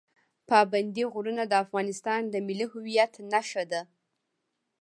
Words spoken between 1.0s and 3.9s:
غرونه د افغانستان د ملي هویت نښه ده.